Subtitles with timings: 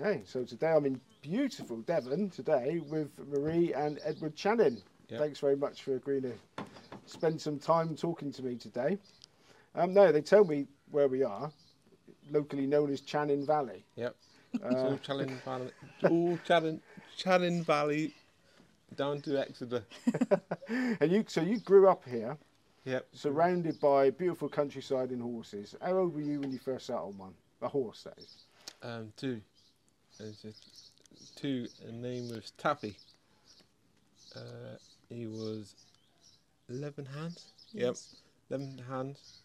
[0.00, 4.80] Okay, so today I'm in beautiful Devon today with Marie and Edward Chanin.
[5.08, 5.20] Yep.
[5.20, 6.32] Thanks very much for agreeing to
[7.06, 8.98] spend some time talking to me today.
[9.74, 11.50] Um, no, they tell me where we are,
[12.30, 13.84] locally known as Chanin Valley.
[13.96, 14.14] Yep.
[14.54, 15.70] It's Uh, all Chanin Valley.
[16.04, 16.80] All Chanin,
[17.18, 18.14] Chanin Valley
[18.94, 19.82] down to Exeter.
[20.68, 22.36] and you, so you grew up here,
[22.84, 23.08] Yep.
[23.12, 25.74] surrounded by beautiful countryside and horses.
[25.82, 27.34] How old were you when you first sat on one?
[27.62, 28.44] A horse, that is.
[28.80, 29.40] Um, two.
[30.18, 31.68] There's a two.
[31.92, 32.96] Name was Taffy.
[34.34, 34.76] Uh,
[35.08, 35.74] he was
[36.68, 37.46] eleven hands.
[37.72, 37.96] Yep.
[38.50, 39.42] Eleven hands.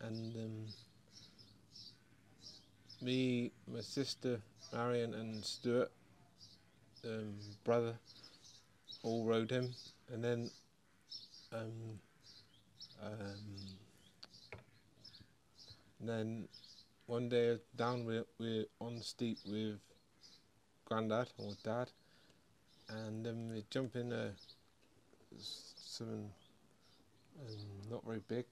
[0.00, 0.66] And um,
[3.00, 4.40] me, my sister
[4.72, 5.92] Marion, and Stuart,
[7.04, 7.94] um, brother,
[9.04, 9.72] all rode him.
[10.12, 10.50] And then,
[11.52, 12.00] um,
[13.00, 13.10] um,
[16.00, 16.48] and then
[17.06, 19.78] one day down we're, we're on steep with
[20.84, 21.90] granddad or dad
[22.88, 24.30] and then we jump in a
[25.38, 26.30] something
[27.40, 28.44] um, not very big.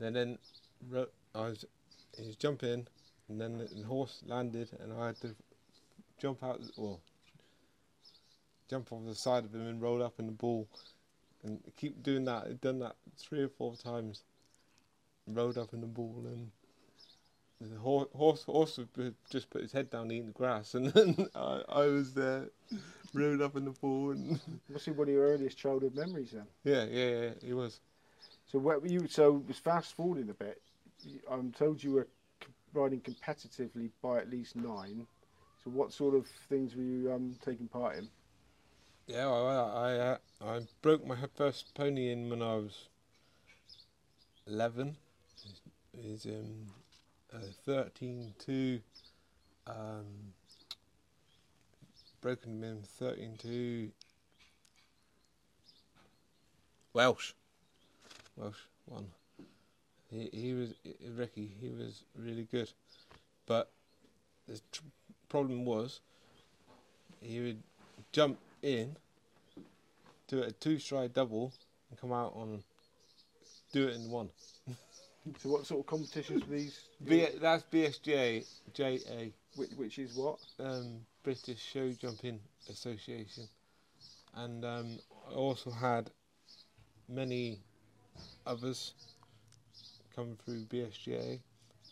[0.00, 0.38] And then
[0.88, 1.64] ro- I was
[2.16, 2.86] he was jumping
[3.28, 5.34] and then the horse landed and I had to
[6.18, 6.98] jump out or
[8.68, 10.68] jump off the side of him and roll up in the ball
[11.42, 12.46] and keep doing that.
[12.46, 14.22] I'd done that three or four times.
[15.26, 16.50] Rolled up in the ball and
[17.70, 18.78] the horse, horse, horse
[19.30, 22.50] just put his head down eating the grass, and then I, I was there,
[23.14, 26.46] rolled up in the ball, and Must be one of your earliest childhood memories then.
[26.64, 27.80] yeah, yeah, yeah, he was.
[28.50, 29.06] So where were you?
[29.08, 30.60] So was fast forwarding a bit.
[31.30, 32.08] I'm told you were
[32.72, 35.06] riding competitively by at least nine.
[35.62, 38.08] So what sort of things were you um, taking part in?
[39.06, 42.88] Yeah, I, I, I, uh, I broke my first pony in when I was
[44.46, 44.96] eleven.
[45.96, 46.66] Is um,
[47.34, 48.80] uh, thirteen two.
[49.66, 50.32] Um,
[52.20, 53.90] broken thirteen two.
[56.92, 57.32] Welsh,
[58.36, 59.06] Welsh one.
[60.10, 60.74] He he was
[61.16, 61.50] Ricky.
[61.60, 62.70] He was really good,
[63.46, 63.70] but
[64.46, 64.82] the tr-
[65.28, 66.00] problem was
[67.20, 67.62] he would
[68.12, 68.96] jump in,
[70.28, 71.52] do a two stride double,
[71.90, 72.62] and come out on
[73.72, 74.28] do it in one.
[75.38, 76.80] So what sort of competitions were these?
[77.04, 80.38] B, that's BSJ JA, Which, which is what?
[80.60, 83.48] um, British Show Jumping Association,
[84.34, 84.98] and um,
[85.30, 86.10] I also had
[87.08, 87.58] many
[88.46, 88.92] others
[90.14, 91.40] come through BSJA,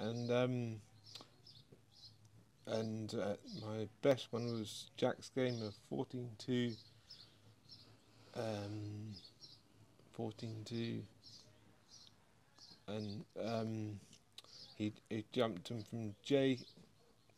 [0.01, 0.81] and um,
[2.67, 3.35] and uh,
[3.67, 6.73] my best one was Jack's game of 14 2
[8.35, 9.15] um
[10.17, 11.03] 14 2
[12.97, 14.01] and um
[14.77, 16.59] he he jumped him from J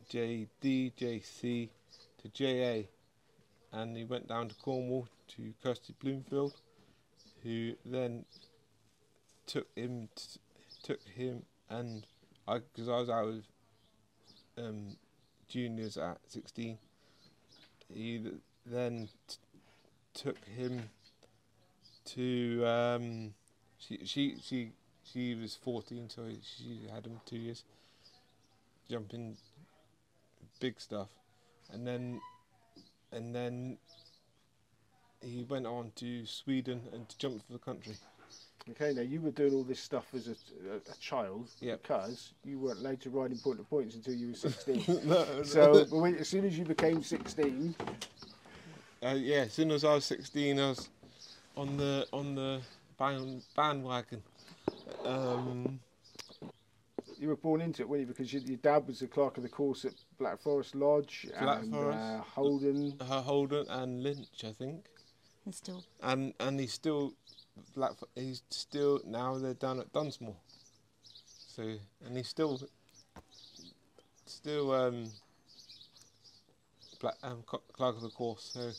[0.08, 1.70] J D J C
[2.22, 2.86] to JA
[3.72, 6.54] and he went down to Cornwall to Kirsty Bloomfield
[7.42, 8.24] who then
[9.46, 10.40] took him t-
[10.82, 12.06] took him and
[12.46, 13.44] I because I was out of
[14.56, 14.96] um,
[15.48, 16.78] juniors at 16
[17.92, 18.26] he
[18.64, 19.36] then t-
[20.14, 20.88] took him
[22.06, 23.34] to um,
[23.78, 24.72] she she she
[25.12, 27.64] she was 14 so she had him two years
[28.90, 29.36] jumping
[30.60, 31.08] big stuff
[31.72, 32.20] and then
[33.12, 33.78] and then
[35.20, 37.94] he went on to Sweden and to jump for the country
[38.70, 40.30] Okay, now you were doing all this stuff as a,
[40.72, 41.82] a, a child Yep.
[41.82, 44.84] because you weren't allowed to ride in point to points until you were 16.
[45.04, 47.74] no, so but when, as soon as you became 16,
[49.02, 50.88] Uh, yeah, as soon as I was 16, I was
[51.58, 52.62] on the on the
[52.98, 54.22] band, bandwagon.
[55.04, 55.80] Um,
[57.18, 58.06] you were born into it, weren't you?
[58.06, 61.62] Because your, your dad was the clerk of the course at Black Forest Lodge Black
[61.62, 61.98] and Forest.
[61.98, 62.94] Uh, Holden.
[63.00, 64.86] uh, Holden and Lynch, I think,
[65.44, 67.14] And still, and and he's still
[67.74, 67.92] Black.
[68.14, 70.36] He's still now they're down at Dunsmore.
[71.48, 71.62] So
[72.04, 72.60] and he's still
[74.26, 75.10] still um,
[77.00, 78.50] Black um, clerk of the course.
[78.54, 78.70] So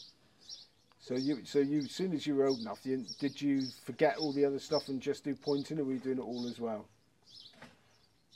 [1.05, 4.17] So you, so you, as soon as you were old enough, you, did you forget
[4.17, 6.59] all the other stuff and just do pointing, or were you doing it all as
[6.59, 6.87] well?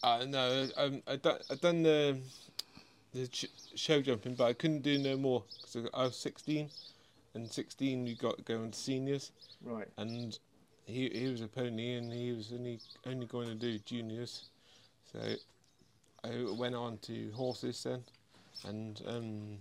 [0.04, 2.19] Uh, no, um, I done, I done the
[3.12, 6.69] the sh- show jumping, but I couldn't do no more because I was 16,
[7.33, 9.31] and 16 you got going to seniors,
[9.63, 9.88] Right.
[9.98, 10.38] and
[10.86, 14.45] he he was a pony and he was only only going to do juniors,
[15.12, 15.19] so
[16.24, 18.04] I went on to horses then,
[18.63, 19.57] and um,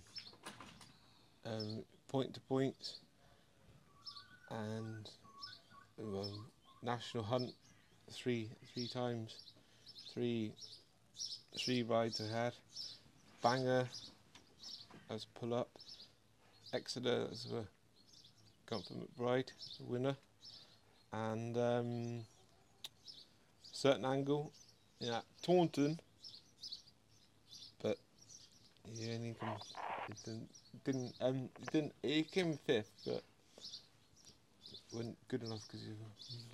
[1.51, 2.97] um, point to point,
[4.51, 5.09] and
[5.99, 6.45] um,
[6.83, 7.51] national hunt
[8.11, 9.37] three three times,
[10.13, 10.51] three
[11.57, 12.53] three rides ahead
[13.41, 13.87] banger,
[15.09, 15.69] as pull up.
[16.73, 17.65] Exeter as a
[18.69, 20.15] Comfort McBride, winner.
[21.11, 22.25] And um,
[23.71, 24.51] certain angle,
[24.99, 25.99] yeah, Taunton.
[27.81, 27.97] But
[28.93, 29.35] he only
[30.07, 30.13] he
[30.83, 33.23] didn't, um, didn't, he came fifth, but
[34.91, 35.95] wasn't good enough because you.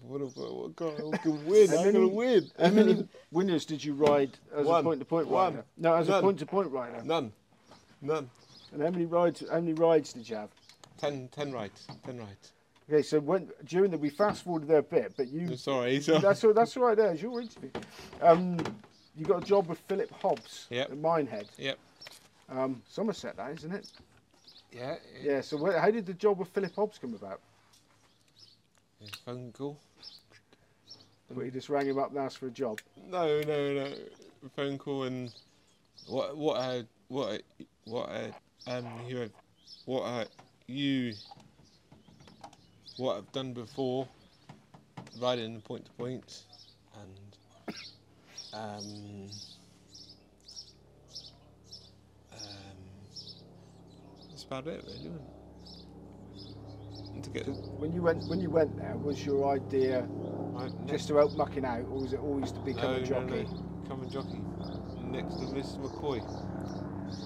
[0.02, 1.70] What a what God, I can win!
[1.70, 2.52] How I'm gonna win.
[2.60, 4.82] How many winners did you ride as One.
[4.82, 5.64] a point to point rider?
[5.78, 7.02] No, as a point to point rider.
[7.04, 7.32] None,
[8.02, 8.30] none.
[8.72, 9.44] And how many rides?
[9.50, 10.50] How many rides did you have?
[10.98, 12.52] Ten, ten rides, ten rides.
[12.90, 16.00] Okay, so when during the we fast forwarded there a bit, but you I'm sorry,
[16.02, 16.20] sorry.
[16.20, 16.96] that's all, that's all right.
[16.98, 17.72] There, it's your interview.
[18.22, 18.58] Um,
[19.18, 20.92] you got a job with Philip Hobbs Yep.
[20.92, 21.80] at Minehead, Yep.
[22.50, 23.88] Um, Somerset, that isn't it?
[24.72, 24.96] Yeah.
[25.22, 25.42] Yeah.
[25.42, 27.40] So where, how did the job with Philip Hobbs come about?
[29.26, 29.78] Phone call.
[31.36, 32.80] You just rang him up and asked for a job.
[33.10, 33.92] No, no, no.
[34.56, 35.32] Phone call and
[36.08, 37.42] what what I what
[37.86, 38.34] what I
[38.72, 39.30] um you
[39.86, 40.26] what I
[40.68, 41.14] you
[42.98, 44.08] what I've done before,
[45.20, 46.44] riding point to point,
[47.02, 47.74] and
[48.54, 49.30] um
[54.48, 55.00] about it really.
[55.00, 55.22] Isn't it?
[57.24, 57.48] To get
[57.80, 61.66] when you went when you went there, was your idea right just to out mucking
[61.66, 63.26] out, or was it always to become no, a jockey?
[63.26, 63.64] No, no.
[63.88, 64.42] Come and jockey
[65.04, 65.80] next to Mr.
[65.80, 66.22] McCoy.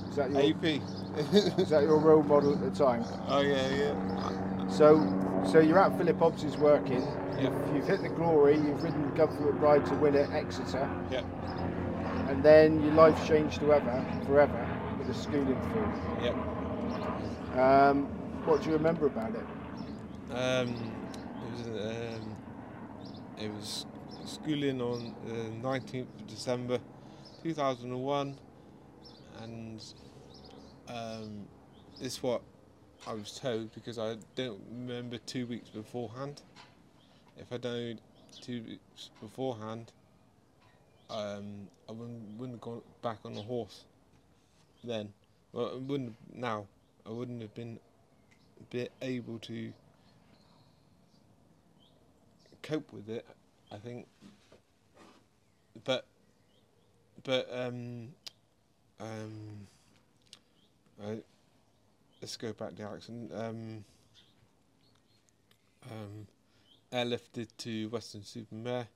[0.10, 0.64] Is that your AP.
[1.60, 3.04] is that your role model at the time?
[3.28, 4.68] oh yeah, yeah.
[4.70, 7.02] So so you're at Philip Hobbs's working.
[7.40, 7.54] Yep.
[7.74, 8.56] You've hit the glory.
[8.56, 11.26] You've ridden government ride to win at Exeter, Yep.
[12.28, 14.68] and then your life changed forever, forever
[14.98, 15.92] with the schooling through.
[16.24, 16.36] Yep.
[17.56, 18.06] Um,
[18.46, 19.44] what do you remember about it?
[20.32, 22.36] Um, it was um,
[23.40, 23.86] it was
[24.26, 26.80] schooling on the 19th of December
[27.42, 28.38] 2001
[29.42, 29.84] and
[30.88, 31.48] um,
[32.00, 32.44] this is what
[33.08, 36.44] I was told because I don't remember two weeks beforehand.
[37.36, 38.00] If I don't know
[38.42, 39.92] two weeks beforehand
[41.10, 43.86] um, I wouldn't, wouldn't have gone back on the horse
[44.84, 45.12] then.
[45.52, 46.68] Well I wouldn't now
[47.06, 47.80] I wouldn't have been
[48.70, 49.74] be able to
[52.62, 53.26] cope with it.
[53.72, 54.08] I think,
[55.84, 56.06] but
[57.24, 58.10] but um
[59.00, 59.68] um
[61.04, 61.20] I,
[62.22, 63.86] let's go back to Alex um
[65.90, 66.28] um
[66.92, 68.88] airlifted to Weston-super-Mare.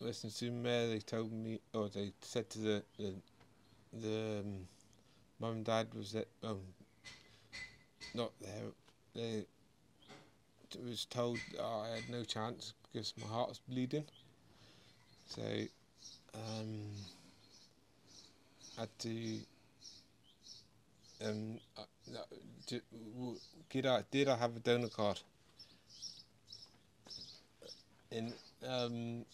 [0.00, 3.14] Western Supermare, they told me, or they said to the the,
[3.92, 4.66] the um,
[5.40, 6.60] mum and dad was that um
[8.14, 8.70] not there.
[9.14, 9.46] They
[10.86, 14.06] was told I had no chance because my heart was bleeding.
[15.26, 15.42] So
[16.34, 16.92] um,
[18.76, 19.40] had to
[21.24, 21.82] um uh,
[23.70, 25.20] did I did I have a donor card?
[28.12, 28.32] In
[28.66, 29.24] um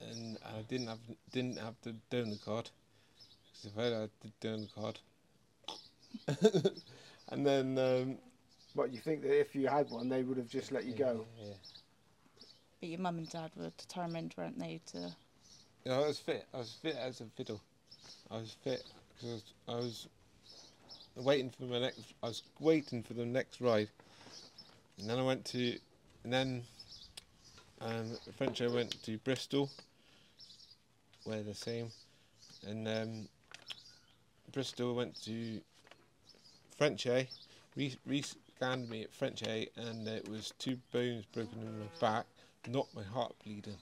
[0.00, 1.00] and I didn't have
[1.32, 2.70] didn't have the donor card.
[3.54, 5.00] 'Cause if I had the donor card,
[7.30, 8.18] and then um,
[8.74, 11.26] What you think that if you had one, they would have just let you go?
[11.40, 11.54] Yeah.
[12.80, 15.14] But your mum and dad were determined, weren't they, to
[15.84, 16.46] Yeah, I was fit.
[16.52, 17.60] I was fit as a fiddle.
[18.30, 18.84] I was fit
[19.14, 20.08] because I was,
[21.16, 22.00] I was waiting for my next.
[22.22, 23.88] I was waiting for the next ride,
[24.98, 25.78] and then I went to,
[26.24, 26.62] and then,
[27.80, 28.60] um, French.
[28.60, 29.70] I went to Bristol,
[31.24, 31.88] where the same,
[32.66, 33.28] and um,
[34.52, 35.60] Bristol went to
[36.78, 37.28] Frenchay.
[37.76, 42.26] Re, re scanned me at Frenchay, and it was two bones broken in my back,
[42.68, 43.76] not my heart bleeding.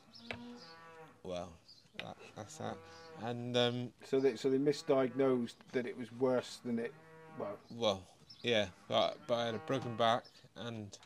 [1.23, 1.51] Well,
[1.99, 2.77] that, that's that.
[3.23, 6.95] And um, So they so they misdiagnosed that it was worse than it.
[7.39, 8.03] Well, well,
[8.43, 10.25] yeah, but but I had a broken back
[10.57, 10.97] and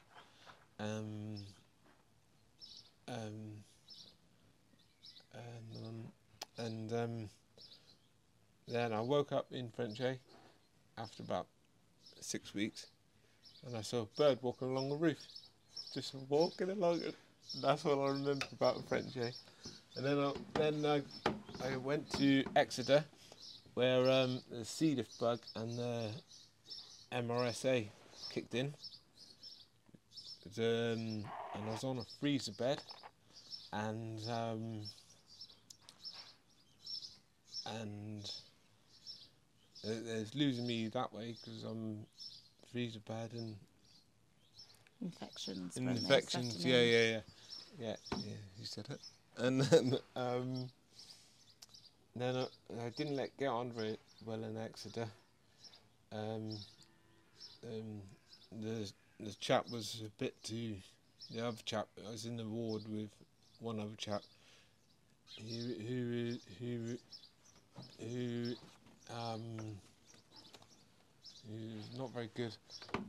[0.78, 1.37] um
[3.09, 3.64] um
[5.35, 6.12] and um,
[6.59, 7.28] and um
[8.69, 10.19] then I woke up in Frenchay
[10.99, 11.47] after about
[12.26, 12.87] six weeks,
[13.64, 15.18] and I saw a bird walking along the roof,
[15.95, 17.02] just walking along.
[17.62, 19.33] That's all I remember about Frenchay.
[19.97, 21.02] And then I, then I,
[21.64, 23.04] I went to Exeter,
[23.75, 25.02] where um, the C.
[25.21, 26.11] bug and the
[27.12, 27.87] MRSA
[28.30, 28.75] kicked in.
[30.59, 32.80] Um, and I was on a freezer bed,
[33.73, 34.83] and um,
[37.66, 38.30] and
[39.87, 42.07] it's losing me that way because I'm
[42.73, 43.57] freezer bed and
[45.02, 45.76] infections?
[45.76, 46.64] and infections.
[46.64, 47.21] Yeah, yeah, yeah,
[47.78, 48.33] yeah, yeah.
[48.59, 49.00] You said it.
[49.38, 50.71] And then um,
[52.14, 55.09] then I, I didn't let get on very well in Exeter,
[56.12, 56.57] um,
[57.64, 58.00] um,
[58.52, 58.90] the
[59.21, 60.76] the chap was a bit too.
[61.31, 63.11] The other chap, I was in the ward with
[63.59, 64.23] one other chap,
[65.38, 66.99] who who who
[67.99, 68.55] who
[69.10, 69.78] um
[71.48, 72.56] who's not very good,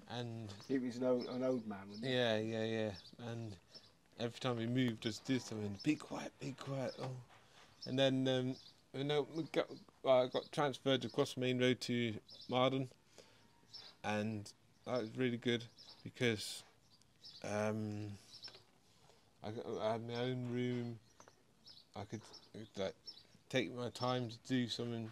[0.10, 1.80] and He was an old, an old man.
[1.90, 2.14] Wasn't he?
[2.14, 2.92] yeah, yeah, yeah.
[3.30, 3.56] And
[4.20, 5.78] every time we moved, just do something.
[5.84, 6.94] Be quiet, be quiet.
[7.02, 7.10] Oh,
[7.88, 8.56] and then um,
[8.94, 9.68] you know, we got
[10.04, 12.14] well, I got transferred across the main road to
[12.50, 12.88] Mardon,
[14.04, 14.52] and
[14.86, 15.64] that was really good
[16.04, 16.64] because
[17.44, 18.08] um,
[19.44, 21.00] I, got, I had my own room.
[21.96, 22.22] I could
[22.78, 22.94] like
[23.50, 25.12] take my time to do something,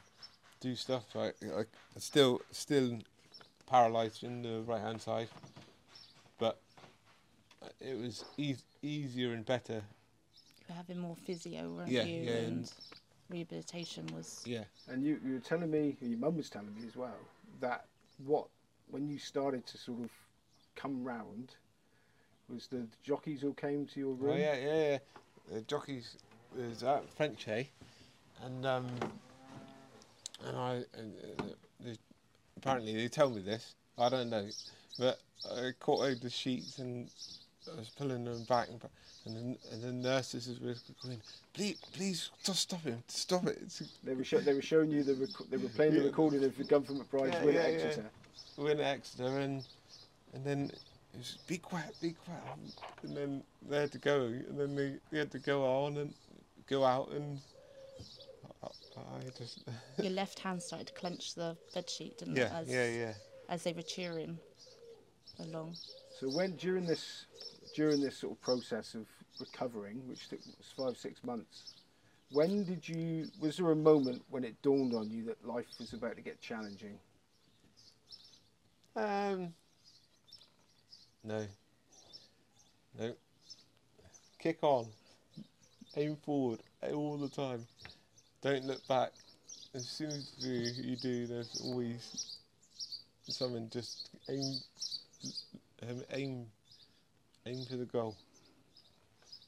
[0.65, 1.03] do stuff.
[1.15, 1.63] I, I
[1.99, 2.97] still still
[3.67, 5.27] paralysed in the right hand side,
[6.39, 6.59] but
[7.79, 9.83] it was eas easier and better.
[9.83, 12.23] You were having more physio, weren't Yeah, you?
[12.23, 12.71] yeah, and- and
[13.29, 14.41] rehabilitation was.
[14.45, 14.63] Yeah.
[14.87, 17.17] And you, you were telling me, your mum was telling me as well,
[17.59, 17.85] that
[18.25, 18.47] what
[18.89, 20.09] when you started to sort of
[20.75, 21.55] come round,
[22.49, 24.33] was the jockeys all came to your room.
[24.33, 24.97] Oh yeah, yeah, yeah.
[25.51, 26.17] The jockeys
[26.55, 27.67] was at Frenchay,
[28.43, 28.87] and um,
[30.45, 31.89] and I and, uh,
[32.57, 33.75] apparently they told me this.
[33.97, 34.47] I don't know,
[34.99, 37.09] but I caught over the sheets and
[37.71, 38.81] I was pulling them back, and,
[39.25, 41.21] and, then, and the nurses were going,
[41.53, 43.59] "Please, please, just stop him, stop it."
[44.03, 46.57] They were show, they were showing you the rec- they were playing the recording of
[46.57, 47.79] the from McBride's Yeah, win yeah, at yeah.
[47.85, 48.09] Exeter.
[48.57, 49.63] we're in Exeter, and
[50.33, 50.71] and then
[51.13, 52.41] it was, be quiet, be quiet,
[53.03, 56.13] and then they had to go, and then they, they had to go on and
[56.67, 57.39] go out, and
[58.97, 59.59] I, I just
[60.01, 62.51] Your left hand started to clench the bed sheet, didn't yeah, it?
[62.53, 63.13] As, yeah, yeah.
[63.49, 64.39] as they were cheering
[65.39, 65.75] along.
[66.19, 67.25] So when during this
[67.73, 69.05] during this sort of process of
[69.39, 71.75] recovering, which took was five six months,
[72.31, 73.27] when did you?
[73.39, 76.41] Was there a moment when it dawned on you that life was about to get
[76.41, 76.97] challenging?
[78.95, 79.53] Um,
[81.23, 81.45] no,
[82.97, 83.13] no.
[84.39, 84.87] Kick on,
[85.97, 86.59] aim forward
[86.93, 87.65] all the time.
[88.45, 89.11] Don't look back.
[89.73, 92.15] As soon as you, you do, there's always
[93.27, 93.67] something.
[93.71, 94.59] Just aim,
[95.81, 96.45] um, aim,
[97.47, 98.15] aim for the goal.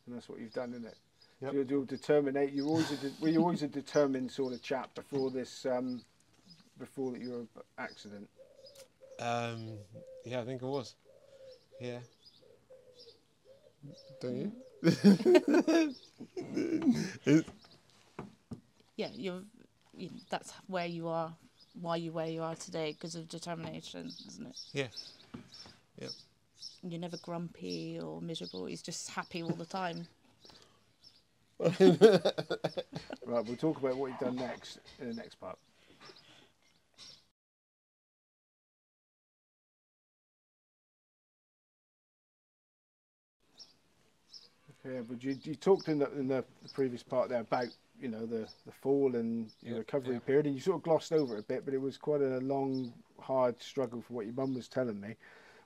[0.07, 0.97] And that's what you've done, isn't it?
[1.41, 1.53] Yep.
[1.53, 2.53] You're, you're determinate.
[2.53, 6.01] You always a de- were you always a determined sort of chap before this um,
[6.79, 7.45] before your
[7.77, 8.27] accident.
[9.19, 9.77] Um,
[10.25, 10.95] yeah, I think it was.
[11.79, 11.99] Yeah.
[14.19, 14.51] Don't you?
[18.97, 19.43] Yeah, you're.
[19.95, 21.33] You, that's where you are.
[21.79, 24.57] Why you where you are today because of determination, isn't it?
[24.73, 24.87] Yeah.
[25.99, 26.11] Yep.
[26.83, 28.65] You're never grumpy or miserable.
[28.65, 30.07] He's just happy all the time.
[33.25, 35.57] Right, we'll talk about what you've done next in the next part.
[44.85, 47.65] Okay, but you, you talked in the, in the previous part there about
[47.99, 50.19] you know the, the fall and your Yeah, recovery yeah.
[50.19, 52.39] period, and you sort of glossed over it a bit, but it was quite a
[52.39, 55.15] long, hard struggle for what your mum was telling me,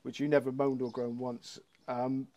[0.04, 1.60] which you never moaned or groaned once.
[1.88, 2.28] Um,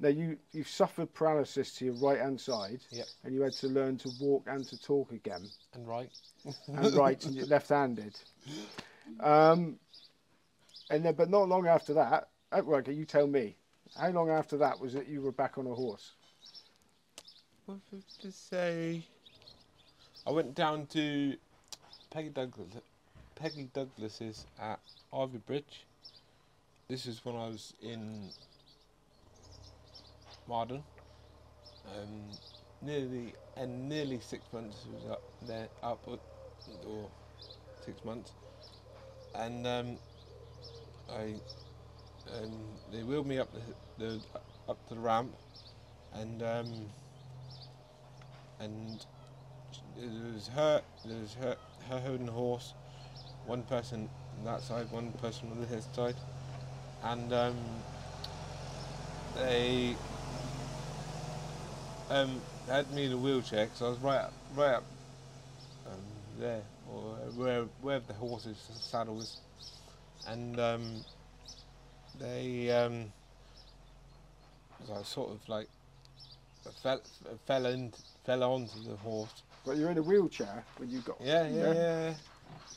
[0.00, 3.08] now you you've suffered paralysis to your right hand side, Yep.
[3.24, 6.10] and you had to learn to walk and to talk again And right.
[6.68, 8.18] and right and you're left-handed.
[9.20, 9.78] Um,
[10.90, 13.56] and then, but not long after that, oh, right, okay, you tell me.
[13.96, 16.12] How long after that was it you were back on a horse?
[17.66, 19.02] What was I to say?
[20.26, 21.36] I went down to
[22.10, 22.68] Peggy Douglas,
[23.36, 24.80] Peggy Douglas's at
[25.12, 25.86] Ivybridge.
[26.88, 28.28] This is when I was in
[30.46, 30.82] Mardon.
[31.86, 32.36] Um,
[32.82, 37.08] nearly and nearly six months was up there, up or
[37.86, 38.32] six months,
[39.34, 39.98] and um,
[41.10, 41.34] I
[42.36, 42.52] um,
[42.92, 44.20] they wheeled me up the, the
[44.68, 45.34] up to the ramp,
[46.12, 46.86] and um,
[48.60, 49.04] and
[49.96, 51.56] there was her, there was her,
[51.88, 52.74] her holding horse,
[53.46, 54.08] one person
[54.38, 56.14] on that side, one person on this side,
[57.02, 57.54] and um,
[59.34, 59.94] they
[62.10, 64.84] um, had me in a wheelchair because I was right up, right up
[65.86, 66.00] um,
[66.38, 67.16] there, or
[67.82, 69.36] where the horse's saddle was,
[70.26, 71.04] and um,
[72.20, 73.12] they um,
[74.92, 75.68] I was sort of like
[76.72, 77.00] fell
[77.46, 77.92] fell in
[78.24, 79.42] fell onto the horse.
[79.64, 81.16] But you're in a wheelchair when you got.
[81.22, 82.14] Yeah, yeah, yeah,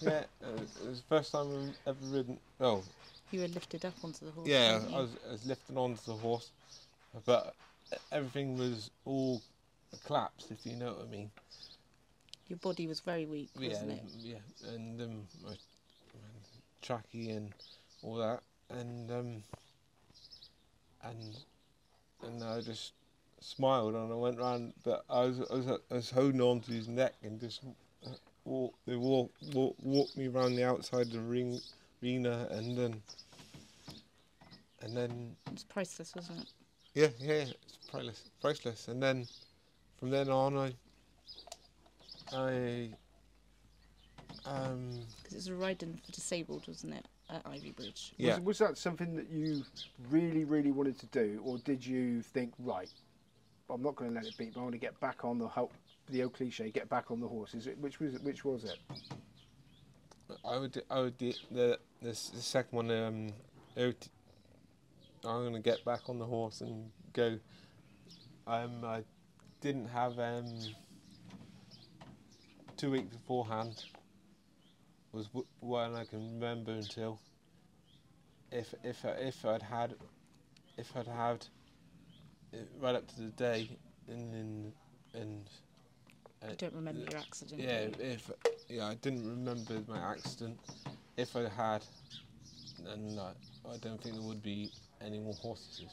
[0.02, 0.24] yeah.
[0.44, 2.40] Uh, it was the first time I've ever ridden.
[2.62, 2.84] Oh,
[3.32, 4.48] You were lifted up onto the horse.
[4.48, 4.80] yeah.
[4.94, 6.52] I was, I was lifted onto the horse,
[7.26, 7.54] but
[8.12, 9.42] everything was all
[10.06, 11.32] collapsed, if you know what I mean.
[12.48, 14.00] Your body was very weak, Yeah, wasn't it?
[14.24, 15.54] yeah, and um, I,
[16.82, 17.54] tracky and
[18.02, 19.44] all that, and um,
[21.04, 21.38] and
[22.26, 22.94] and I just
[23.40, 26.72] smiled and I went round, but I was I was, I was holding on to
[26.72, 27.62] his neck and just
[28.06, 28.10] uh,
[28.46, 31.60] walk they walk walk walked me around the outside of the ring
[32.02, 33.02] arena and then
[34.82, 36.48] and then It's priceless, wasn't it?
[36.94, 37.54] yeah yeah it's
[37.90, 39.28] priceless priceless and then
[40.00, 40.74] from then on I
[42.32, 42.90] I
[44.46, 47.06] um Because it's a riding for disabled, wasn't it?
[47.30, 48.14] At Ivybridge.
[48.18, 49.64] yeah Was, was that something that you
[50.10, 52.90] really, really wanted to do, or did you think, right,
[53.70, 55.48] I'm not going to let it beat, but I want to get back on the
[55.48, 55.72] ho-
[56.10, 57.54] the old cliche, get back on the horse?
[57.54, 58.78] Is it which was it, which was it?
[60.46, 63.34] I would I would the the, the second one um
[63.76, 64.08] would-
[65.26, 67.40] I'm gonna get back on the horse and go.
[68.46, 69.04] Um, I
[69.60, 70.46] didn't have um
[72.78, 73.84] two weeks beforehand
[75.12, 77.20] was w- one I can remember until
[78.52, 79.96] if if if I'd had
[80.78, 81.46] if I'd had
[82.54, 83.70] Uh, right up to the day
[84.08, 84.74] and and
[86.42, 87.62] and I don't remember your accident.
[87.62, 87.92] yeah, you?
[88.00, 88.32] if
[88.70, 90.58] yeah, I didn't remember my accident.
[91.18, 91.84] If I had,
[92.86, 93.32] then I,
[93.70, 95.90] I don't think there would be any more horses.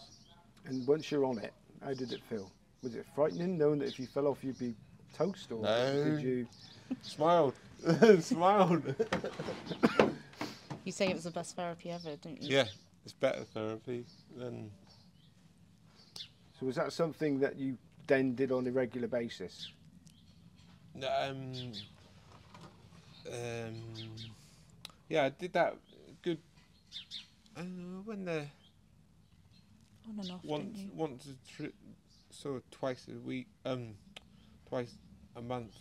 [0.67, 2.51] And once you're on it, how did it feel?
[2.83, 4.75] Was it frightening, knowing that if you fell off, you'd be
[5.15, 6.05] toast, or No.
[6.05, 6.47] did you?
[7.03, 7.55] Smiled,
[8.21, 8.95] smiled.
[10.85, 12.49] You say it was the best therapy ever, don't you?
[12.57, 12.67] yeah,
[13.05, 14.05] it's better therapy
[14.37, 14.71] than
[16.65, 19.71] So was that something that you then did on a regular basis?
[20.97, 21.53] Um,
[23.31, 23.75] um,
[25.11, 25.77] yeah, I did that
[26.23, 26.39] good.
[27.55, 27.61] Uh,
[28.07, 28.47] when the
[30.09, 30.91] On and off, once didn't you?
[30.95, 31.73] once a tri-
[32.31, 33.95] so twice a week, um,
[34.67, 34.95] twice
[35.37, 35.77] a month.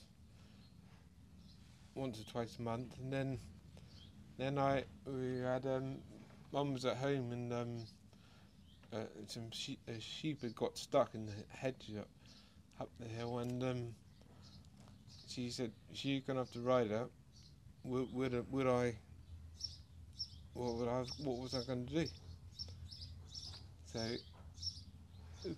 [1.96, 3.40] Once or twice a month, and then
[4.38, 6.00] then I we had um,
[6.52, 7.78] mum was at home and um,
[8.94, 12.08] uh, some sheep a sheep had got stuck in the hedge up
[12.80, 13.96] up the hill, and um,
[15.28, 17.12] she said she's gonna have to ride up.
[17.84, 18.96] Would would, would I?
[20.54, 21.06] What would I?
[21.18, 22.08] What was I gonna do?
[23.92, 24.00] So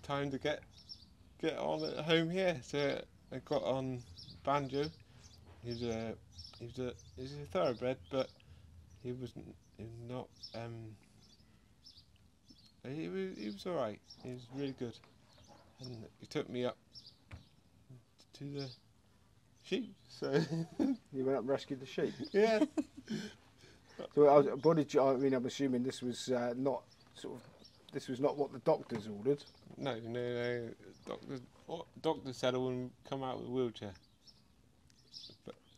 [0.02, 0.62] time to get
[1.40, 2.58] get on at home here.
[2.62, 3.00] So
[3.32, 4.02] I got on
[4.44, 4.90] banjo.
[5.64, 6.14] He's a
[6.58, 8.30] he was a he was a thoroughbred, but
[9.02, 10.96] he wasn't he was not um.
[12.94, 14.00] He was he was all right.
[14.22, 14.94] He was really good,
[15.80, 16.76] and he took me up
[18.34, 18.68] to the
[19.62, 19.94] sheep.
[20.08, 20.32] So
[21.12, 22.14] You went up and rescued the sheep.
[22.32, 22.64] yeah,
[24.14, 25.02] So I was, what did you?
[25.02, 26.82] I mean, I'm assuming this was uh, not
[27.14, 27.42] sort of.
[27.92, 29.42] This was not what the doctors ordered.
[29.78, 30.68] no no no.
[31.06, 33.92] Doctor what- doctor said I wouldn't come out with a wheelchair.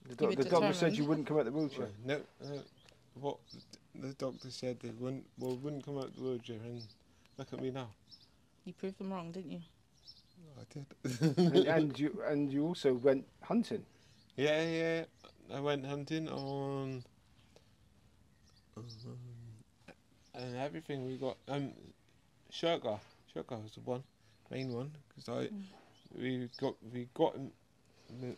[0.09, 1.89] The, doc- were the doctor said you wouldn't come out the wheelchair.
[2.05, 2.63] No, no.
[3.15, 3.37] What
[3.95, 6.83] the doctor said they wouldn't well wouldn't come out the wheelchair and
[7.39, 7.89] look at me now.
[8.65, 9.61] You proved them wrong, didn't you?
[10.59, 11.39] I did.
[11.39, 13.85] and, and you and you also went hunting.
[14.37, 15.05] yeah, yeah.
[15.55, 17.03] I went hunting on
[18.77, 18.85] um,
[20.35, 21.37] and everything we got.
[21.49, 21.73] Um,
[22.53, 23.01] Shergar.
[23.35, 24.03] Shergar was the one,
[24.51, 25.49] main one, because I
[26.17, 27.51] we got we got him.
[28.21, 28.37] The,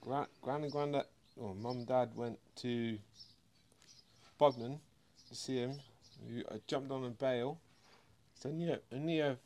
[0.00, 2.98] gran, gran and granddad, or mum dad went to
[4.38, 4.78] Bodmin
[5.28, 5.78] to see him.
[6.50, 7.60] I jumped on a bale.
[8.34, 9.36] It's only a, only a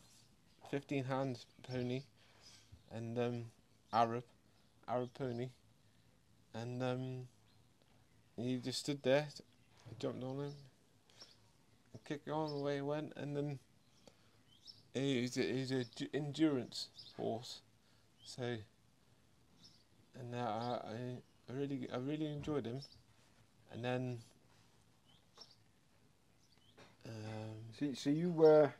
[0.70, 2.02] 15 hands pony
[2.92, 3.44] and um,
[3.92, 4.24] Arab,
[4.88, 5.50] Arab pony.
[6.54, 7.28] And um,
[8.36, 9.28] he just stood there.
[9.88, 10.52] I jumped on him,
[12.04, 13.58] kicked on, way he went, and then
[14.92, 17.60] he's a, he's a d- endurance horse.
[18.24, 18.56] So,
[20.18, 20.96] and uh, I, I
[21.48, 22.80] I really I really enjoyed him.
[23.72, 24.18] And then
[27.06, 28.72] um, So, so you were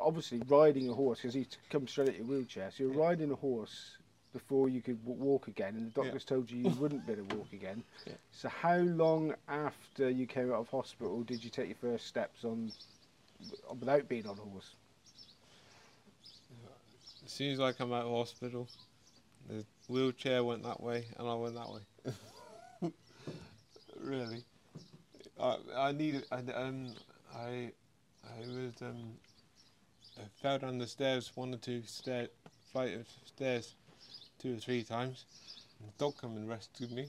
[0.00, 2.70] obviously riding a horse because he come straight at your wheelchair.
[2.70, 3.00] So you're Yeah.
[3.02, 3.98] riding a horse
[4.32, 6.04] before you could w- walk again, and the Yeah.
[6.04, 7.84] doctors told you you wouldn't be able to walk again.
[8.06, 8.14] Yeah.
[8.32, 12.44] So how long after you came out of hospital did you take your first steps
[12.44, 12.72] on
[13.78, 14.74] without being on a horse?
[17.24, 18.68] as soon as I come out of hospital,
[19.48, 21.82] the wheelchair went that way and I went that way.
[24.00, 24.44] really,
[25.40, 26.94] I I needed I um
[27.34, 27.72] I
[28.24, 29.14] I was um
[30.18, 32.28] I fell down the stairs one or two stair
[32.72, 33.74] flight of stairs
[34.38, 35.24] two or three times.
[35.80, 37.08] And the dog come and rescued me.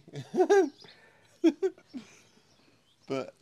[3.07, 3.33] but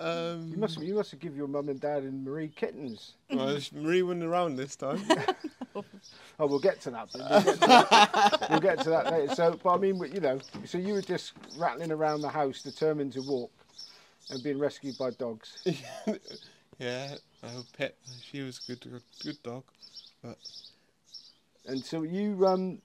[0.00, 3.12] Um, You must you must have given your mum and dad and Marie kittens.
[3.30, 5.02] well, Marie wasn't around this time.
[6.40, 7.08] Oh, we'll get to that.
[7.14, 8.46] We'll, get to that.
[8.50, 9.34] we'll get to that later.
[9.34, 13.12] So, but I mean, you know, so you were just rattling around the house, determined
[13.12, 13.52] to walk,
[14.30, 15.58] and being rescued by dogs.
[16.78, 17.94] yeah, her pet.
[18.22, 19.64] She was a good, good dog.
[20.22, 20.38] But
[21.66, 22.80] And so you, um,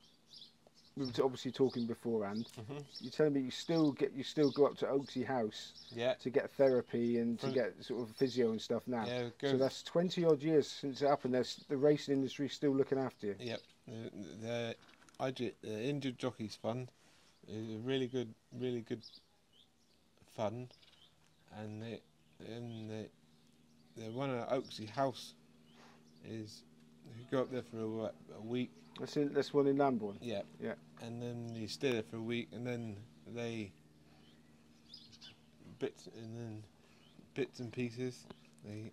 [0.98, 2.50] we were obviously talking beforehand.
[2.58, 2.84] Mhm.
[3.02, 6.30] You're telling me you still get, you still go up to Oaksey House yeah, to
[6.30, 9.06] get therapy and to get sort of physio and stuff now.
[9.06, 9.30] yeah.
[9.42, 11.34] So that's 20 odd years since it happened.
[11.34, 13.36] There's the racing industry still looking after you.
[13.40, 13.62] Yep.
[13.88, 14.76] The,
[15.20, 16.92] the, the Injured Jockeys Fund
[17.48, 19.04] is a really good, really good
[20.36, 20.74] fund,
[21.58, 22.02] and they,
[22.48, 23.10] and the,
[23.98, 25.34] the one at Oaksey House
[26.28, 26.64] is
[27.18, 28.72] you go up there for a, a week.
[29.00, 30.18] That's in, that's one in Lambourn.
[30.22, 30.42] Yeah.
[30.62, 30.74] Yeah.
[31.02, 32.96] And then you stay there for a week, and then
[33.34, 33.72] they
[35.80, 36.64] bits and then
[37.34, 38.26] bits and pieces.
[38.64, 38.92] They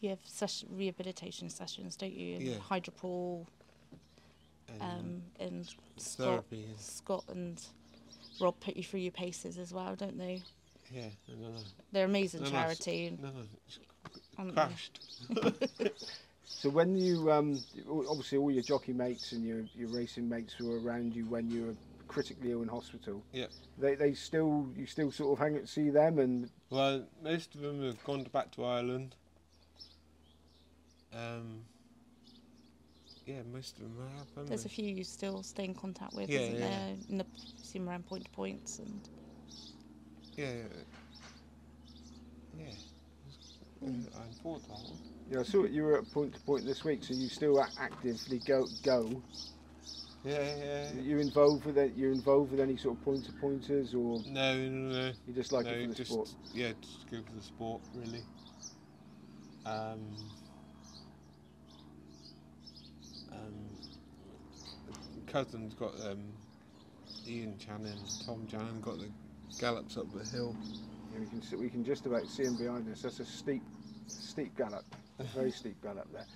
[0.00, 2.36] You have sesh- rehabilitation sessions, don't you?
[2.36, 2.54] And Yeah.
[2.56, 3.46] Hydropool
[4.68, 6.64] and um, and Scott, therapy.
[6.64, 7.62] And, Scott and
[8.40, 10.42] Rob put you through your paces as well, don't they?
[10.92, 11.08] yeah.
[11.28, 11.58] No, no,
[11.92, 13.06] They're amazing No, no, charity.
[13.06, 13.78] and- no, no, it's
[14.36, 14.60] aren't they?
[14.62, 15.00] crashed.
[16.54, 17.60] So when you, um,
[18.08, 21.66] obviously all your jockey mates and your, your racing mates were around you when you
[21.66, 21.74] were
[22.08, 23.22] critically ill in hospital.
[23.32, 23.46] Yeah.
[23.78, 27.60] They, they still, you still sort of hang out see them and Well, most of
[27.60, 29.14] them have gone back to Ireland.
[31.12, 31.60] Um,
[33.26, 34.28] yeah, most of them have.
[34.34, 36.68] haven't There's a few you still stay in contact with, Yeah, isn't yeah.
[36.68, 36.96] there?
[37.10, 37.26] In the
[37.62, 39.00] see 'em around point to points and
[40.36, 40.64] Yeah, yeah.
[42.58, 42.70] yeah.
[43.82, 44.58] Uh, I'm four
[45.34, 47.64] know, I saw that you were at point to point this week, so you still
[47.78, 49.22] actively go go.
[50.24, 50.90] Yeah, yeah.
[50.90, 51.92] Are you involved with it?
[51.96, 55.12] You're involved with any sort of point pointer pointers, or No, no, no.
[55.26, 56.34] you just like no, it for the just sport?
[56.52, 58.22] yeah, just go for the sport really.
[59.64, 60.00] Um,
[63.32, 63.54] um,
[65.26, 66.22] cousin's got um,
[67.28, 69.08] Ian Chanin, Tom Chanin got the
[69.58, 70.56] gallops up the hill.
[71.12, 73.02] Yeah, we can see, we can just about see him behind us.
[73.02, 73.62] That's a steep,
[74.08, 74.84] steep gallop,
[75.18, 76.26] a very steep gallop there.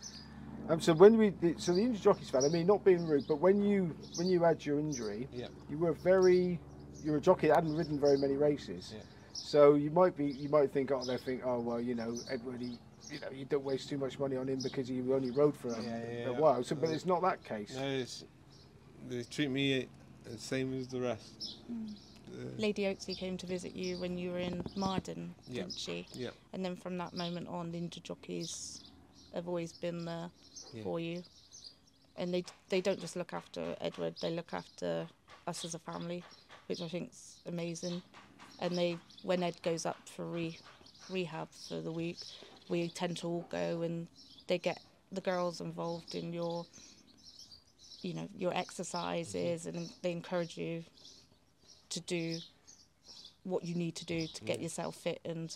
[0.69, 2.45] Um, so when we, the, so the injured jockeys fan.
[2.45, 5.49] I mean, not being rude, but when you when you had your injury, Yeah.
[5.71, 6.61] you were very,
[7.03, 8.93] you were a jockey that hadn't ridden very many races.
[8.95, 9.03] Yeah.
[9.33, 12.61] So you might be, you might think, oh, they think, oh well, you know, Edward,
[12.61, 12.79] he,
[13.11, 15.69] you know, you don't waste too much money on him because he only rode for
[15.69, 16.39] a, Yeah, yeah, a yeah.
[16.39, 16.63] while.
[16.63, 17.75] So, but it's not that case.
[17.77, 18.25] No, it's,
[19.09, 19.89] they treat me
[20.25, 21.57] the same as the rest.
[21.69, 21.75] Uh,
[22.57, 25.63] Lady Oaksey came to visit you when you were in Mardon, Yeah.
[25.63, 26.07] didn't she?
[26.13, 26.31] Yeah.
[26.53, 28.85] And then from that moment on, the injured jockeys
[29.35, 30.31] have always been there
[30.73, 30.83] Yeah.
[30.83, 31.23] for you.
[32.17, 35.09] And they they don't just look after Edward; they look after
[35.47, 36.25] us as a family,
[36.67, 38.03] which I think's amazing.
[38.59, 40.59] And they, when Ed goes up for re,
[41.09, 42.19] rehab for the week,
[42.69, 44.07] we tend to all go and
[44.49, 46.67] they get the girls involved in your,
[48.03, 48.61] you know, your mm-hmm.
[48.61, 50.85] exercises, and they encourage you
[51.91, 52.39] to do
[53.45, 54.65] what you need to do to get Yeah.
[54.65, 55.55] yourself fit and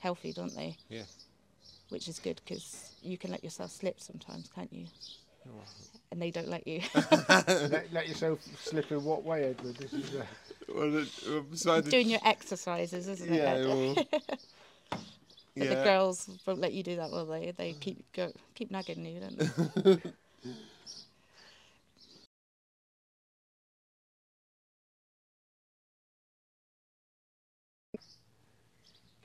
[0.00, 0.76] healthy, don't they?
[0.88, 1.02] Yeah.
[1.90, 4.86] Which is good because you can let yourself slip sometimes, can't you?
[5.46, 5.50] Oh.
[6.10, 6.80] And they don't let you.
[6.94, 9.76] let, let yourself slip in what way, Edward?
[9.76, 10.14] This is.
[10.14, 10.24] Uh,
[10.74, 13.36] well, it, well, besides Doing your exercises, isn't it?
[13.36, 13.66] yeah, Ed?
[13.66, 13.94] well,
[14.90, 17.52] but the girls won't let you do that, will they?
[17.56, 20.10] They keep go, keep nagging you, don't they?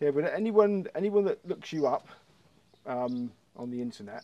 [0.01, 2.07] Okay, but anyone anyone that looks you up
[2.87, 4.23] um, on the internet,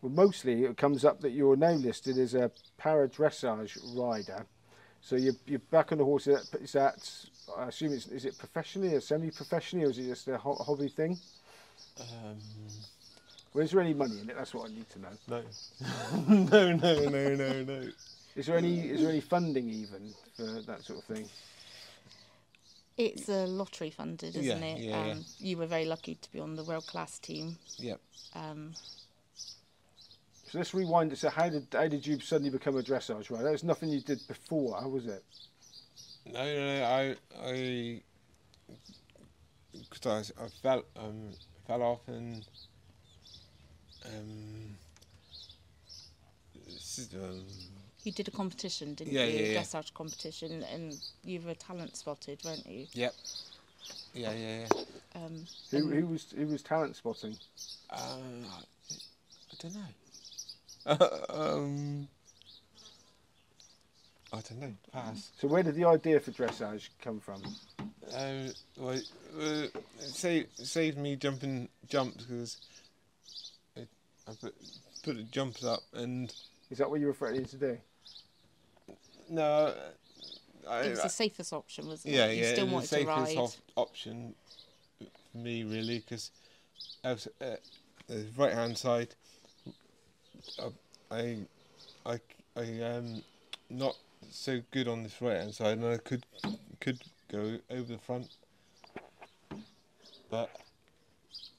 [0.00, 4.46] well, mostly it comes up that you're now listed as a para dressage rider.
[5.00, 6.28] So you're, you're back on the horse.
[6.28, 7.20] Is that, is that
[7.58, 10.88] I assume it's is it professionally or semi-professionally, or is it just a ho- hobby
[10.88, 11.18] thing?
[12.00, 12.36] Um,
[13.52, 14.36] Well, is there any money in it?
[14.36, 15.08] That's what I need to know.
[16.28, 17.88] no, no, no, no, no, no.
[18.36, 21.28] Is there any is there any funding even for that sort of thing?
[22.96, 24.90] It's a lottery funded, isn't Yeah, it?
[24.90, 25.12] yeah, yeah.
[25.12, 27.58] um, You were very lucky to be on the world class team.
[27.78, 28.00] Yep.
[28.34, 28.74] Um,
[30.46, 31.16] So let's rewind.
[31.18, 33.44] So how did how did you suddenly become a dressage rider?
[33.44, 35.24] That was nothing you did before, was it?
[36.24, 36.84] No, no, no.
[36.84, 37.16] I,
[37.48, 38.02] I,
[39.90, 42.44] because I, I fell, um, fell off and,
[44.04, 44.76] um,
[46.76, 47.75] s- um,
[48.06, 49.32] you did a competition, didn't Yeah, you?
[49.32, 49.60] yeah, a yeah.
[49.60, 52.86] dressage competition, and you were talent spotted, weren't you?
[52.94, 53.14] yep.
[54.14, 55.22] Yeah, yeah, yeah.
[55.22, 57.36] Um, Who who was who was talent spotting?
[57.90, 58.18] Uh,
[59.52, 61.26] I don't know.
[61.30, 62.08] um,
[64.32, 64.72] I don't know.
[64.92, 65.30] Pass.
[65.38, 67.42] So where did the idea for dressage come from?
[68.14, 68.96] Um, well,
[69.38, 72.56] uh, it saved, saved me jumping jumps because
[73.76, 73.80] I,
[74.28, 74.54] I put,
[75.02, 76.32] put the jumps up and
[76.70, 77.78] Is that what you were threatening to do?
[79.30, 79.74] No,
[80.68, 82.36] I, It was the safest option, wasn't yeah, it?
[82.36, 83.38] You yeah, still it was to the safest
[83.76, 84.34] op- option
[85.32, 86.30] for me really because
[87.04, 87.56] I was uh,
[88.08, 89.14] the right hand side.
[90.58, 90.70] uh,
[91.10, 91.38] I,
[92.04, 92.20] I,
[92.56, 93.22] I um,
[93.70, 93.96] not
[94.30, 96.26] so good on this right hand side, and I could
[96.80, 96.98] could
[97.30, 98.28] go over the front,
[100.30, 100.50] but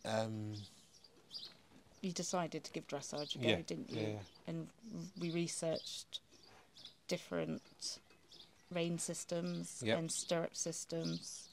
[0.05, 0.53] um,
[2.01, 3.97] You decided to give dressage a go, Yeah, didn't you?
[4.01, 4.19] yeah, yeah.
[4.47, 4.67] And
[5.19, 6.19] we researched
[7.07, 7.99] different
[8.71, 9.97] rein systems Yep.
[9.97, 11.47] and stirrup systems,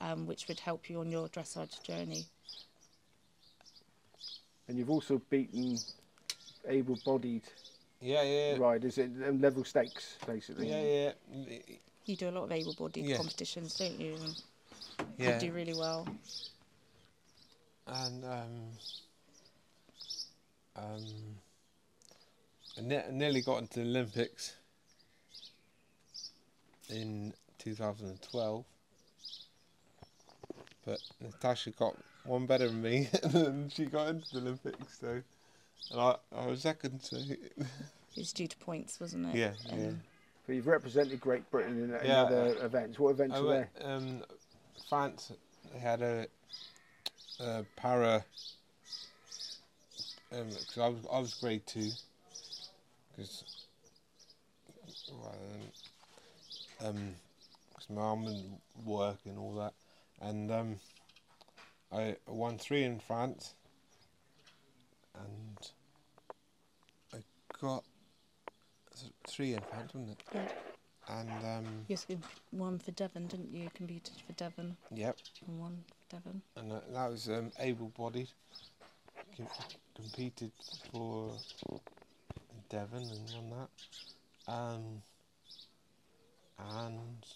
[0.00, 2.26] um, which would help you on your dressage journey.
[4.68, 5.78] And you've also beaten
[6.66, 7.42] able-bodied
[8.00, 10.68] yeah, yeah, riders at um, level stakes, basically.
[10.68, 11.12] yeah,
[11.48, 11.58] yeah,
[12.06, 13.16] You do a lot of able-bodied Yeah.
[13.16, 14.14] competitions, don't you?
[14.14, 14.42] And
[15.18, 15.34] yeah.
[15.34, 16.06] You do really well.
[17.86, 18.70] and um,
[20.76, 21.04] um,
[22.78, 24.54] I ne- I nearly got into the Olympics
[26.90, 28.64] in 2012,
[30.86, 34.98] but Natasha got one better than me, and she got into the Olympics.
[35.00, 35.22] So,
[35.90, 37.02] and I, I was second.
[37.02, 37.16] So,
[38.16, 39.36] It's due to points, wasn't it?
[39.38, 39.88] yeah, And yeah.
[39.88, 40.00] Um,
[40.46, 42.22] but you've represented Great Britain in, in Yeah.
[42.22, 42.98] other events.
[42.98, 43.96] What events I were went, there?
[43.96, 44.24] um,
[44.88, 45.32] France
[45.72, 46.26] they had a,
[47.38, 48.24] a para
[50.32, 51.90] um, because I was I was grade two
[53.16, 53.44] because
[55.12, 55.60] well, um,
[56.84, 57.14] um,
[57.74, 59.72] cause my mum and work and all that,
[60.20, 60.76] and um,
[61.92, 63.54] I won three in France,
[65.14, 65.70] and
[67.14, 67.18] I
[67.60, 67.84] got
[69.26, 70.22] three in France, wasn't it?
[70.34, 70.48] Yeah.
[71.08, 71.96] And um, You
[72.52, 73.68] won for Devon, didn't you?
[73.74, 75.16] Competed for Devon yep.
[75.46, 76.42] and won for Devon.
[76.56, 78.28] and that, that was um, able-bodied.
[79.36, 79.46] Com-
[79.96, 80.52] competed
[80.92, 81.32] for
[82.68, 83.68] Devon and won
[84.46, 84.52] that.
[84.52, 85.02] Um,
[86.60, 87.26] and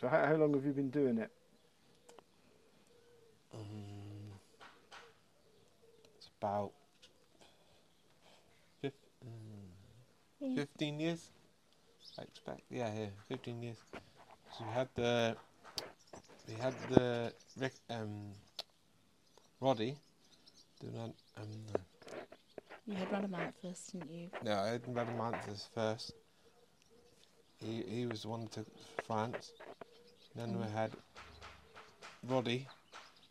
[0.00, 1.30] So how, how long have you been doing it?
[3.54, 4.40] um,
[6.16, 6.72] it's about
[8.80, 9.70] fif- um,
[10.54, 11.30] fifteen years.
[12.18, 12.62] I expect.
[12.70, 13.84] Yeah, yeah, fifteen years.
[14.50, 15.36] So we had the
[16.48, 18.32] we had the Rick, um,
[19.60, 19.98] Roddy
[20.80, 21.14] doing that.
[21.36, 21.80] Um, no.
[22.86, 24.30] You had Radamanth first, didn't you?
[24.42, 26.12] No, I had Radamanthus first.
[27.60, 29.52] He he was the one that took it to France.
[30.34, 30.72] Then we Mm.
[30.72, 30.92] had
[32.28, 32.66] Roddy.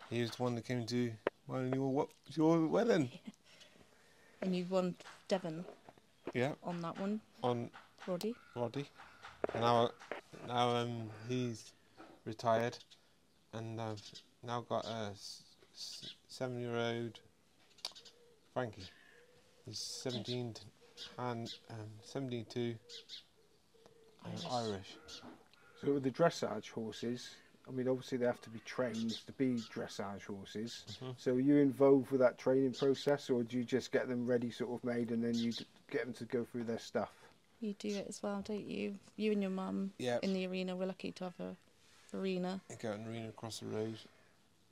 [0.10, 1.13] He was the one that came to
[1.48, 3.10] your what your wedding.
[4.42, 4.96] And you won
[5.30, 5.63] Devon
[6.34, 7.70] Yeah, on that one, on
[8.08, 8.36] Roddy.
[8.56, 8.89] Roddy.
[9.54, 9.92] And now
[10.48, 11.72] now um he's
[12.26, 12.78] retired,
[13.54, 14.02] and I've
[14.44, 17.20] now got a s- s- seven-year-old
[18.54, 18.89] Frankie.
[19.65, 20.56] He's seventeen
[21.17, 22.76] and um, seventy-two.
[24.26, 24.45] Irish.
[24.45, 24.97] Uh, Irish.
[25.82, 27.30] So with the dressage horses,
[27.67, 30.84] I mean, obviously they have to be trained to be dressage horses.
[31.02, 31.15] Mhm.
[31.17, 34.49] So are you involved with that training process, or do you just get them ready,
[34.52, 37.12] sort of made, and then you d- get them to go through their stuff?
[37.62, 38.97] You do it as well, don't you?
[39.15, 40.19] You and your mum Yeah.
[40.21, 40.76] in the arena.
[40.76, 41.56] We're lucky to have a
[42.13, 42.62] arena.
[42.69, 43.97] I go and arena across the road.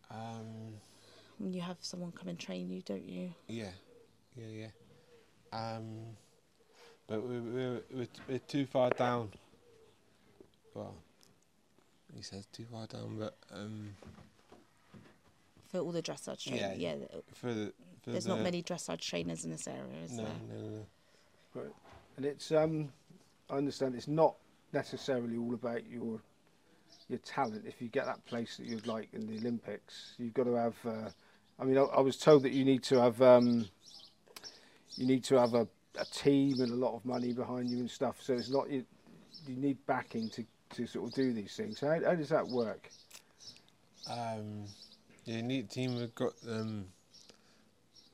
[0.10, 0.74] Um,
[1.40, 3.34] you have someone come and train you, don't you?
[3.48, 3.72] yeah,
[4.36, 4.68] yeah, yeah.
[5.54, 5.86] Um,
[7.08, 9.32] but we, we're, we're, we're too far down.
[10.74, 10.96] Well,
[12.16, 13.90] he says too far down, but um,
[15.70, 16.78] For all the dressage trainers.
[16.78, 16.94] Yeah.
[16.94, 17.06] Yeah.
[17.34, 20.34] for the for there's the, not many dressage trainers in this area, is No, there?
[20.50, 20.70] no, no,
[21.56, 21.62] no.
[22.18, 22.90] And it's um,
[23.50, 24.36] I understand it's not
[24.74, 26.20] necessarily all about your
[27.10, 27.66] your talent.
[27.68, 30.76] If you get that place that you'd like in the Olympics, you've got to have.
[30.86, 31.10] Uh,
[31.60, 33.68] I mean, I, I was told that you need to have um,
[34.96, 35.68] you need to have a,
[36.00, 38.22] a team and a lot of money behind you and stuff.
[38.22, 38.86] So it's not you,
[39.48, 41.80] you need backing to, to sort of do these things.
[41.80, 42.90] How, how does that work?
[44.10, 44.66] Um,
[45.26, 45.96] you need a team.
[45.96, 46.86] We've got um,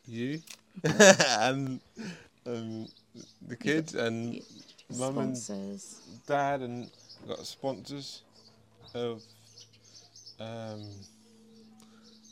[0.06, 0.40] you
[0.84, 1.80] and
[2.46, 2.88] um,
[3.48, 4.42] the kids and
[4.98, 5.82] mum and
[6.28, 6.90] dad and
[7.28, 8.24] got sponsors
[8.94, 9.22] of
[10.40, 10.84] um,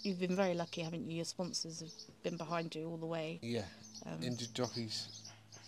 [0.03, 1.15] You've been very lucky, haven't you?
[1.15, 1.89] Your sponsors have
[2.21, 3.39] been behind you all the way.
[3.41, 3.63] yeah
[4.05, 5.07] Um, Injured Jockeys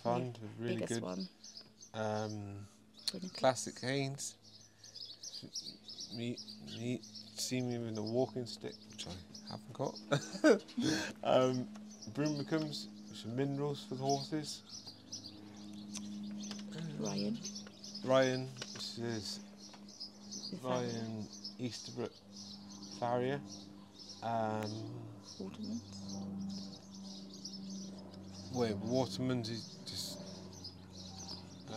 [0.04, 1.04] Fund was really biggest good.
[1.04, 1.28] one.
[1.94, 2.68] Um,
[3.36, 4.36] Classic Haynes.
[6.16, 6.38] Me,
[6.78, 7.02] me,
[7.36, 9.96] see me with a walking stick, which I haven't got.
[11.24, 11.68] um,
[12.14, 14.62] Broomicums, some minerals for the horses.
[17.00, 17.38] Ryan.
[18.04, 19.40] Ryan, this is.
[20.64, 21.28] Ryan
[21.60, 22.12] Easterbrook
[23.00, 23.40] Farrier.
[24.24, 24.72] Um,
[25.40, 25.82] Waterman.
[28.54, 30.20] Wait, Waterman's is just.
[31.70, 31.76] Uh,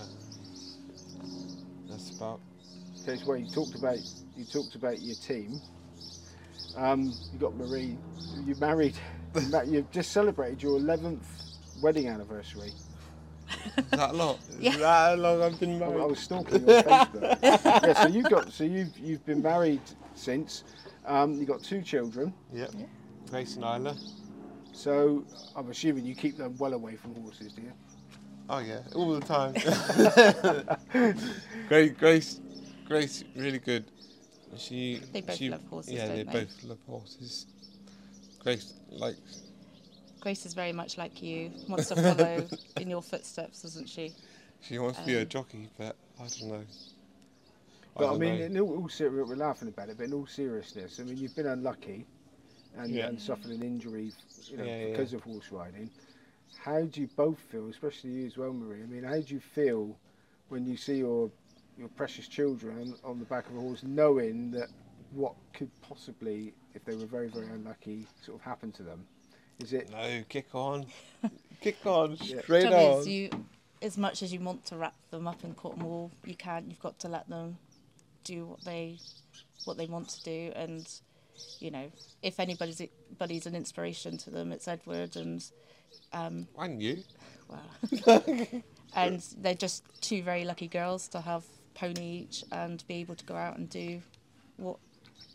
[1.88, 2.40] that's about.
[2.94, 3.98] So it's where you talked about
[4.36, 5.60] you talked about your team.
[6.76, 7.96] Um, you got Marie.
[8.44, 8.94] You married.
[9.34, 11.18] you ma- You've just celebrated your 11th
[11.82, 12.72] wedding anniversary.
[13.76, 14.38] Is that a lot?
[14.60, 14.72] Yeah.
[14.72, 16.00] Is that how long I've been I, married?
[16.02, 17.38] I was stalking you on Facebook.
[17.42, 19.80] yeah, so you got so you've you've been married
[20.14, 20.64] since.
[21.06, 22.32] Um, you got two children.
[22.52, 22.70] Yep.
[22.78, 22.86] Yeah.
[23.30, 23.96] Grace and Isla.
[24.80, 27.72] So I'm assuming you keep them well away from horses, do you?
[28.48, 29.52] Oh yeah, all the time.
[31.68, 32.40] Grace, Grace,
[32.86, 33.84] Grace, really good.
[34.56, 35.02] She.
[35.12, 36.32] They both she, love horses, Yeah, don't they they?
[36.32, 37.46] both love horses.
[38.38, 39.42] Grace likes.
[40.18, 41.50] Grace is very much like you.
[41.68, 44.14] Wants to follow in your footsteps, doesn't she?
[44.62, 46.64] She wants to be a Um, jockey, but I don't know.
[47.98, 48.44] But I, don't mean, know.
[48.46, 51.36] in all, all ser- we're laughing about it, but in all seriousness, I mean, you've
[51.36, 52.06] been unlucky
[52.76, 53.06] and, Yeah.
[53.08, 54.12] and suffered an injury,
[54.50, 55.90] you know, Yeah, yeah, because of horse riding.
[56.58, 58.82] How do you both feel, especially you as well, Marie?
[58.82, 59.96] I mean, how do you feel
[60.48, 61.30] when you see your
[61.78, 64.68] your precious children on, on the back of a horse, knowing that
[65.12, 69.06] what could possibly, if they were very, very unlucky, sort of happen to them?
[69.60, 69.90] Is it?
[69.90, 70.84] No, kick on,
[71.62, 73.00] kick on, straight Trouble on.
[73.00, 73.30] is, you,
[73.80, 76.66] as much as you want to wrap them up in cotton wool, you can't.
[76.68, 77.56] You've got to let them
[78.24, 78.98] do what they
[79.64, 80.86] what they want to do, and
[81.60, 81.90] you know,
[82.22, 85.44] if anybody's anybody's an inspiration to them, it's Edward and
[86.12, 87.02] um, and you.
[87.48, 88.22] wow,
[88.96, 93.24] and they're just two very lucky girls to have pony each and be able to
[93.24, 94.02] go out and do
[94.56, 94.76] what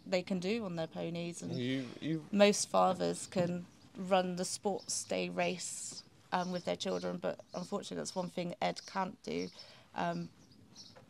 [0.06, 2.24] they can do on their ponies and You, you.
[2.32, 3.66] most fathers can
[3.98, 8.82] run the sports day race um, with their children, but unfortunately, that's one thing Ed
[8.86, 9.48] can't do.
[9.96, 10.30] Um,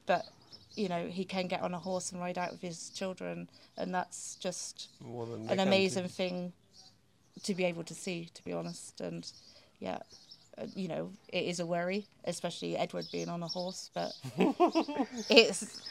[0.05, 0.25] but
[0.75, 3.93] you know, he can get on a horse and ride out with his children, and
[3.93, 6.53] that's just an amazing thing
[7.43, 9.01] to be able to see, to be honest.
[9.01, 9.29] And
[9.79, 9.99] yeah,
[10.57, 14.11] uh, you know, it is a worry, especially Edward being on a horse, but
[15.29, 15.81] it's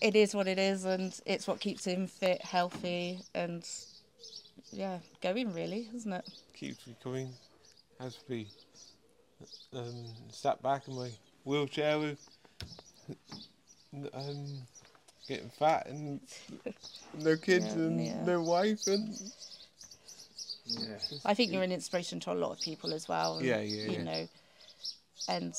[0.00, 3.68] it is what it is, and it's what keeps him fit, healthy, and
[4.72, 6.28] yeah, going really, isn't it?
[6.54, 7.32] keeps me coming.
[8.00, 8.48] Has to be
[9.74, 11.10] um, sat back in my
[11.44, 12.26] wheelchair with
[14.14, 14.46] um,
[15.28, 16.20] getting fat and
[17.14, 18.24] no kids Yeah, and yeah.
[18.24, 19.18] no wife and
[20.66, 20.98] Yeah.
[21.24, 23.38] I think you're an inspiration to a lot of people as well.
[23.38, 24.02] and, Yeah, yeah, You yeah.
[24.02, 24.28] know,
[25.28, 25.54] and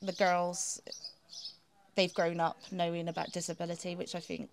[0.00, 0.80] the girls,
[1.94, 4.50] they've grown up knowing about disability, which I think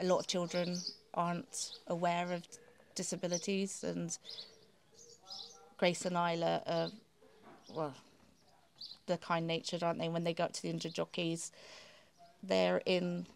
[0.00, 0.78] a lot of children
[1.14, 2.46] aren't aware of
[2.94, 3.84] disabilities.
[3.84, 4.16] And
[5.78, 6.90] Grace and Isla are,
[7.74, 7.94] well,
[9.06, 10.08] they're kind natured, aren't they?
[10.08, 11.52] When they go up to the injured jockeys,
[12.42, 13.26] they're in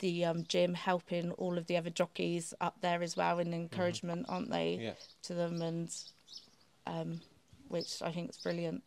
[0.00, 4.26] the um, gym helping all of the other jockeys up there as well in encouragement,
[4.28, 4.78] aren't they?
[4.80, 4.92] yeah.
[5.22, 5.94] to them and
[6.86, 7.20] um,
[7.68, 8.82] which I think is brilliant.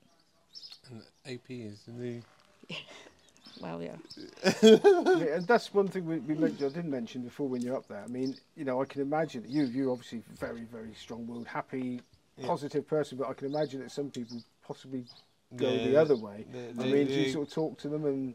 [0.91, 2.21] And AP is the new.
[3.62, 3.95] Well, yeah,
[4.45, 7.88] I and that's one thing we, we mentioned, I didn't mention before when you're up
[7.88, 8.04] there.
[8.04, 12.01] I mean, you know, I can imagine that you, you're obviously very, very strong-willed, happy,
[12.38, 12.47] Yeah.
[12.47, 15.06] positive person, but I can imagine that some people possibly
[15.56, 16.43] go Yeah, the other way.
[16.51, 18.34] they- I they- mean, do you sort of talk to them and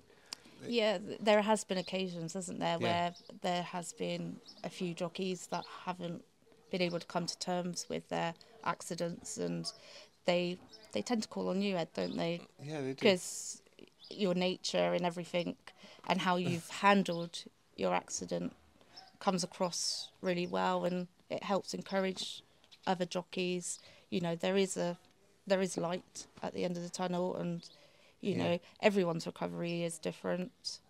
[0.67, 0.99] yeah.
[1.21, 2.87] There has been occasions, hasn't there, Yeah.
[2.87, 6.25] where there has been a few jockeys that haven't
[6.71, 9.71] been able to come to terms with their accidents, and
[10.25, 10.59] they
[10.93, 12.43] they tend to call on you, Ed, don't they?
[12.63, 12.95] Yeah, they do.
[12.95, 13.63] Because
[14.11, 15.57] your nature and everything,
[16.09, 17.45] and how you've handled
[17.77, 18.55] your accident,
[19.19, 22.43] comes across really well, and it helps encourage
[22.87, 23.79] other jockeys.
[24.11, 24.99] You know, there is a
[25.47, 27.69] there is light at the end of the tunnel, and
[28.21, 28.45] you Yeah.
[28.45, 30.81] know everyone's recovery is different,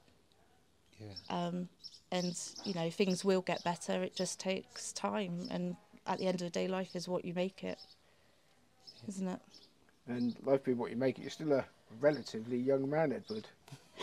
[1.00, 1.14] Yeah.
[1.28, 1.68] um,
[2.10, 4.02] and you know things will get better.
[4.02, 7.34] It just takes time, and at the end of the day, life is what you
[7.34, 7.78] make it,
[9.08, 9.40] isn't it?
[10.08, 11.22] and life being what you make it.
[11.22, 11.64] You're still a
[12.00, 13.46] relatively young man, Edward.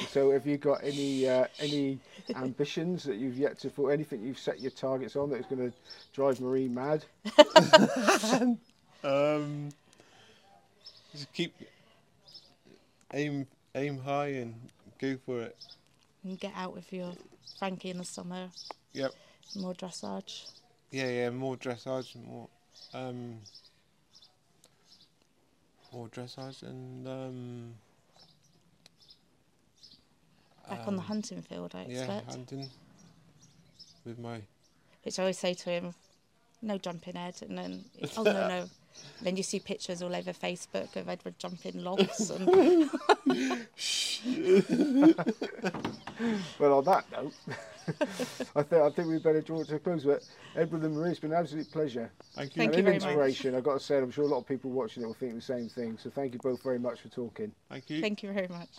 [0.06, 2.00] So, have you got any uh, any
[2.36, 3.92] ambitions that you've yet to fulfill?
[3.92, 5.74] Anything you've set your targets on that's going to
[6.14, 7.04] drive Marie mad?
[9.04, 9.70] Um,
[11.12, 11.54] just keep
[13.14, 14.56] aim aim high and
[15.00, 15.56] go for it.
[16.24, 17.14] And get out with your
[17.60, 18.50] Frankie in the summer,
[18.94, 19.14] Yep.
[19.56, 20.46] more dressage.
[20.92, 21.30] Yeah, yeah.
[21.30, 22.48] More dressage, more
[22.94, 23.40] um,
[25.94, 27.74] more dressage, and um,
[30.70, 32.30] Back on the um, hunting field, I Yeah, expect.
[32.32, 32.70] hunting
[34.06, 34.42] with my
[35.04, 35.94] Which I always say to him,
[36.62, 37.86] no jumping Ed, and then,
[38.18, 38.70] oh no, no,
[39.22, 42.30] Then you see pictures all over Facebook of Edward jumping logs.
[42.30, 42.48] And
[46.60, 47.34] Well, on that note,
[48.56, 50.04] I think I think we better draw it to a close.
[50.04, 50.24] But
[50.56, 52.12] Edward and Marie, it's been an absolute pleasure.
[52.36, 52.62] Thank you.
[52.62, 53.04] Thank and you an very much.
[53.04, 53.56] inspiration.
[53.56, 55.42] I've got to say, I'm sure a lot of people watching it will think the
[55.42, 55.98] same thing.
[55.98, 57.52] So thank you both very much for talking.
[57.70, 58.02] Thank you.
[58.02, 58.70] thank you very much.